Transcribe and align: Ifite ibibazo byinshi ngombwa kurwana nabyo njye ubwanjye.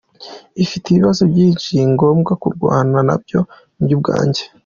Ifite 0.63 0.85
ibibazo 0.89 1.23
byinshi 1.31 1.73
ngombwa 1.91 2.31
kurwana 2.41 2.97
nabyo 3.07 3.39
njye 3.79 3.93
ubwanjye. 3.97 4.43